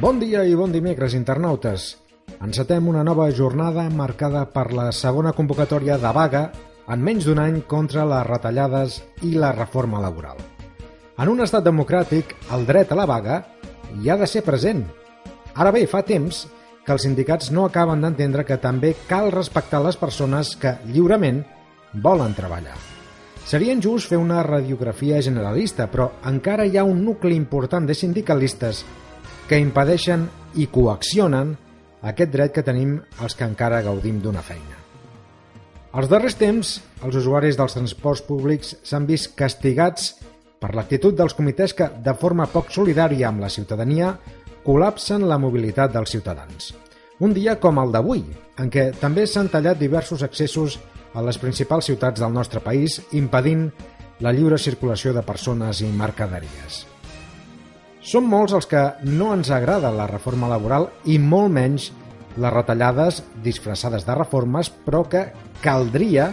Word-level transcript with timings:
Bon 0.00 0.16
dia 0.16 0.46
i 0.48 0.54
bon 0.56 0.72
dimecres, 0.72 1.12
internautes. 1.12 1.98
Encetem 2.40 2.86
una 2.88 3.02
nova 3.04 3.26
jornada 3.36 3.82
marcada 3.92 4.46
per 4.48 4.70
la 4.72 4.86
segona 4.96 5.34
convocatòria 5.36 5.98
de 6.00 6.12
vaga 6.16 6.40
en 6.88 7.04
menys 7.04 7.26
d'un 7.28 7.42
any 7.42 7.58
contra 7.68 8.06
les 8.08 8.24
retallades 8.24 8.96
i 9.28 9.34
la 9.36 9.50
reforma 9.52 10.00
laboral. 10.00 10.40
En 11.20 11.28
un 11.28 11.44
estat 11.44 11.68
democràtic, 11.68 12.32
el 12.56 12.64
dret 12.64 12.94
a 12.94 12.96
la 12.96 13.04
vaga 13.04 13.42
hi 14.00 14.08
ha 14.08 14.16
de 14.16 14.30
ser 14.30 14.40
present. 14.46 14.86
Ara 15.52 15.68
bé, 15.76 15.84
fa 15.84 16.00
temps 16.00 16.46
que 16.86 16.96
els 16.96 17.04
sindicats 17.04 17.52
no 17.52 17.66
acaben 17.68 18.00
d'entendre 18.00 18.46
que 18.48 18.56
també 18.56 18.94
cal 19.06 19.28
respectar 19.36 19.84
les 19.84 20.00
persones 20.00 20.56
que 20.56 20.78
lliurement 20.88 21.44
volen 21.94 22.34
treballar. 22.34 22.76
Seria 23.46 23.74
injust 23.74 24.10
fer 24.12 24.18
una 24.20 24.42
radiografia 24.46 25.20
generalista, 25.24 25.88
però 25.90 26.10
encara 26.30 26.66
hi 26.66 26.76
ha 26.78 26.84
un 26.86 27.02
nucli 27.04 27.34
important 27.34 27.86
de 27.88 27.96
sindicalistes 27.96 28.84
que 29.48 29.58
impedeixen 29.58 30.28
i 30.54 30.68
coaccionen 30.70 31.56
aquest 32.06 32.30
dret 32.30 32.52
que 32.54 32.62
tenim 32.62 32.98
els 33.20 33.34
que 33.34 33.48
encara 33.48 33.82
gaudim 33.82 34.20
d'una 34.22 34.42
feina. 34.42 34.78
Als 35.90 36.06
darrers 36.06 36.36
temps, 36.38 36.76
els 37.02 37.16
usuaris 37.18 37.56
dels 37.58 37.74
transports 37.74 38.22
públics 38.22 38.76
s'han 38.86 39.08
vist 39.08 39.32
castigats 39.34 40.12
per 40.62 40.70
l'actitud 40.76 41.16
dels 41.18 41.34
comitès 41.34 41.74
que, 41.74 41.88
de 41.90 42.14
forma 42.14 42.46
poc 42.52 42.70
solidària 42.70 43.26
amb 43.28 43.42
la 43.42 43.50
ciutadania, 43.50 44.12
col·lapsen 44.62 45.26
la 45.26 45.40
mobilitat 45.40 45.90
dels 45.96 46.14
ciutadans. 46.14 46.70
Un 47.20 47.34
dia 47.34 47.56
com 47.60 47.80
el 47.82 47.90
d'avui, 47.92 48.22
en 48.62 48.70
què 48.70 48.90
també 49.00 49.26
s'han 49.26 49.50
tallat 49.50 49.80
diversos 49.80 50.22
accessos 50.22 50.78
a 51.14 51.22
les 51.26 51.38
principals 51.38 51.88
ciutats 51.90 52.20
del 52.20 52.32
nostre 52.32 52.62
país, 52.62 53.00
impedint 53.16 53.68
la 54.20 54.32
lliure 54.36 54.58
circulació 54.58 55.14
de 55.16 55.24
persones 55.26 55.80
i 55.82 55.88
mercaderies. 55.90 56.84
Som 58.00 58.28
molts 58.30 58.54
els 58.56 58.68
que 58.68 58.82
no 59.04 59.32
ens 59.34 59.50
agrada 59.52 59.92
la 59.92 60.08
reforma 60.08 60.48
laboral 60.48 60.88
i 61.04 61.18
molt 61.18 61.52
menys 61.52 61.90
les 62.40 62.52
retallades 62.52 63.22
disfressades 63.44 64.06
de 64.06 64.16
reformes, 64.16 64.70
però 64.70 65.02
que 65.08 65.26
caldria, 65.60 66.30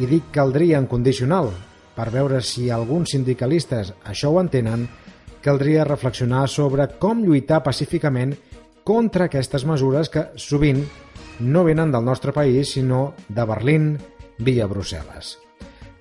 i 0.00 0.08
dic 0.08 0.30
caldria 0.34 0.80
en 0.80 0.88
condicional, 0.90 1.52
per 1.96 2.10
veure 2.12 2.40
si 2.44 2.68
alguns 2.70 3.14
sindicalistes 3.14 3.94
això 4.04 4.32
ho 4.32 4.40
entenen, 4.40 4.88
caldria 5.40 5.86
reflexionar 5.88 6.46
sobre 6.48 6.86
com 7.00 7.22
lluitar 7.24 7.62
pacíficament 7.64 8.34
contra 8.90 9.28
aquestes 9.28 9.62
mesures 9.62 10.08
que 10.10 10.24
sovint 10.34 10.80
no 11.46 11.62
venen 11.62 11.92
del 11.94 12.02
nostre 12.02 12.32
país, 12.34 12.72
sinó 12.74 13.12
de 13.28 13.44
Berlín 13.46 13.84
via 14.42 14.66
Brussel·les. 14.66 15.36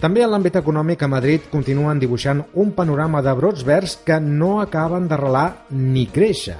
També 0.00 0.22
en 0.24 0.30
l'àmbit 0.32 0.56
econòmic 0.56 1.02
a 1.04 1.10
Madrid 1.12 1.50
continuen 1.52 2.00
dibuixant 2.00 2.40
un 2.62 2.70
panorama 2.72 3.20
de 3.20 3.34
brots 3.36 3.66
verds 3.68 3.98
que 4.06 4.16
no 4.24 4.62
acaben 4.62 5.08
d'arrelar 5.10 5.66
ni 5.74 6.06
créixer. 6.08 6.56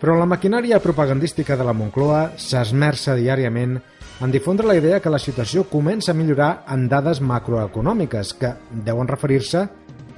Però 0.00 0.16
la 0.18 0.26
maquinària 0.26 0.80
propagandística 0.82 1.54
de 1.60 1.68
la 1.68 1.76
Moncloa 1.76 2.32
s'esmerça 2.34 3.14
diàriament 3.14 3.76
en 4.24 4.34
difondre 4.34 4.66
la 4.66 4.78
idea 4.80 4.98
que 4.98 5.12
la 5.12 5.22
situació 5.22 5.68
comença 5.70 6.10
a 6.10 6.18
millorar 6.18 6.64
en 6.74 6.88
dades 6.90 7.22
macroeconòmiques 7.22 8.34
que 8.40 8.50
deuen 8.88 9.06
referir-se 9.06 9.62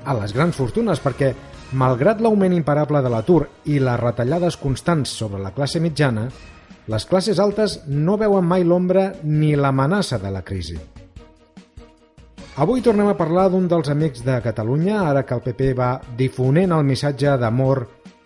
a 0.07 0.17
les 0.17 0.33
grans 0.33 0.57
fortunes 0.57 1.03
perquè, 1.05 1.35
malgrat 1.73 2.21
l'augment 2.21 2.55
imparable 2.55 3.03
de 3.03 3.11
l'atur 3.11 3.47
i 3.67 3.81
les 3.83 4.01
retallades 4.01 4.57
constants 4.61 5.11
sobre 5.11 5.41
la 5.43 5.51
classe 5.57 5.81
mitjana, 5.83 6.29
les 6.87 7.07
classes 7.11 7.41
altes 7.43 7.81
no 7.89 8.17
veuen 8.19 8.47
mai 8.47 8.63
l'ombra 8.65 9.09
ni 9.25 9.57
l'amenaça 9.57 10.21
de 10.23 10.31
la 10.31 10.45
crisi. 10.47 10.79
Avui 12.57 12.81
tornem 12.81 13.11
a 13.11 13.17
parlar 13.19 13.51
d'un 13.51 13.67
dels 13.69 13.91
amics 13.93 14.23
de 14.25 14.39
Catalunya, 14.41 15.03
ara 15.11 15.27
que 15.27 15.35
el 15.35 15.43
PP 15.45 15.75
va 15.77 15.91
difonent 16.17 16.73
el 16.73 16.87
missatge 16.89 17.35
d'amor 17.37 17.83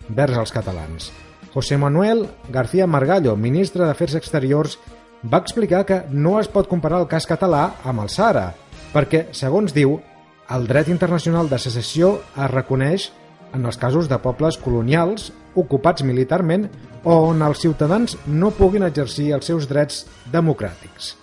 vers 0.07 0.37
els 0.37 0.53
catalans. 0.55 1.11
José 1.51 1.75
Manuel 1.77 2.27
García 2.49 2.87
Margallo, 2.87 3.35
ministre 3.35 3.83
d'Afers 3.83 4.15
Exteriors, 4.21 4.77
va 5.27 5.41
explicar 5.41 5.83
que 5.85 6.03
no 6.09 6.39
es 6.39 6.47
pot 6.47 6.69
comparar 6.69 7.01
el 7.01 7.09
cas 7.11 7.27
català 7.27 7.65
amb 7.83 8.05
el 8.05 8.09
Sahara, 8.09 8.53
perquè, 8.93 9.27
segons 9.35 9.75
diu, 9.75 9.99
el 10.51 10.67
dret 10.67 10.87
internacional 10.87 11.49
de 11.49 11.59
secessió 11.59 12.21
es 12.35 12.51
reconeix 12.51 13.09
en 13.53 13.65
els 13.65 13.77
casos 13.77 14.07
de 14.09 14.17
pobles 14.23 14.57
colonials 14.57 15.31
ocupats 15.55 16.05
militarment 16.07 16.67
o 17.03 17.17
on 17.31 17.41
els 17.43 17.61
ciutadans 17.63 18.17
no 18.27 18.51
puguin 18.55 18.85
exercir 18.87 19.31
els 19.35 19.49
seus 19.49 19.67
drets 19.69 20.05
democràtics. 20.31 21.15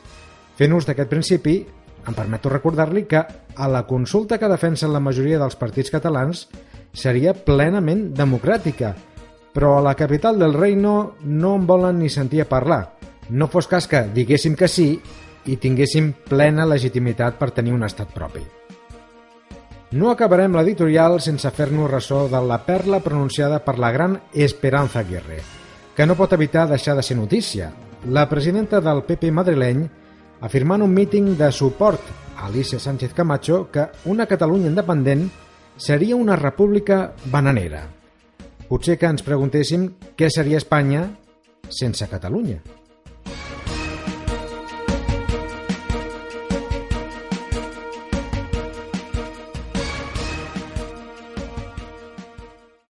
Fent 0.59 0.75
ús 0.75 0.89
d'aquest 0.89 1.11
principi, 1.11 1.61
em 2.09 2.16
permeto 2.16 2.50
recordar-li 2.50 3.05
que 3.06 3.22
a 3.22 3.69
la 3.69 3.84
consulta 3.87 4.39
que 4.39 4.50
defensen 4.50 4.93
la 4.93 5.03
majoria 5.03 5.39
dels 5.39 5.56
partits 5.56 5.93
catalans 5.94 6.47
seria 6.93 7.34
plenament 7.34 8.09
democràtica, 8.16 8.95
però 9.55 9.77
a 9.78 9.84
la 9.84 9.95
capital 9.95 10.39
del 10.39 10.55
reino 10.55 11.15
no 11.25 11.55
en 11.56 11.66
volen 11.66 11.99
ni 11.99 12.10
sentir 12.10 12.43
a 12.43 12.49
parlar. 12.50 12.83
No 13.31 13.49
fos 13.49 13.69
cas 13.69 13.87
que 13.87 14.06
diguéssim 14.15 14.56
que 14.56 14.69
sí 14.69 14.93
i 15.49 15.56
tinguéssim 15.56 16.12
plena 16.28 16.66
legitimitat 16.66 17.39
per 17.39 17.53
tenir 17.53 17.77
un 17.77 17.84
estat 17.84 18.12
propi. 18.15 18.45
No 19.91 20.10
acabarem 20.12 20.53
l'editorial 20.53 21.15
sense 21.25 21.49
fer-nos 21.56 21.88
ressò 21.88 22.26
de 22.28 22.41
la 22.44 22.59
perla 22.66 22.99
pronunciada 23.00 23.62
per 23.65 23.78
la 23.81 23.88
gran 23.91 24.19
Esperanza 24.34 25.00
Aguirre, 25.00 25.38
que 25.97 26.04
no 26.04 26.15
pot 26.15 26.34
evitar 26.37 26.66
deixar 26.69 26.94
de 26.97 27.03
ser 27.03 27.16
notícia. 27.16 27.71
La 28.04 28.28
presidenta 28.28 28.82
del 28.84 29.00
PP 29.09 29.32
madrileny 29.32 29.87
afirmant 30.44 30.84
un 30.84 30.93
míting 30.93 31.32
de 31.38 31.48
suport 31.50 32.12
a 32.37 32.47
Alicia 32.47 32.78
Sánchez 32.78 33.15
Camacho 33.15 33.71
que 33.72 33.88
una 34.04 34.27
Catalunya 34.27 34.69
independent 34.69 35.31
seria 35.77 36.16
una 36.16 36.37
república 36.37 37.15
bananera. 37.25 37.87
Potser 38.69 38.98
que 39.00 39.09
ens 39.09 39.25
preguntéssim 39.25 39.88
què 40.15 40.28
seria 40.28 40.60
Espanya 40.60 41.09
sense 41.72 42.06
Catalunya. 42.12 42.60